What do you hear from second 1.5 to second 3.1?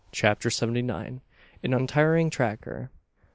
AN UNTIRING TRACKER.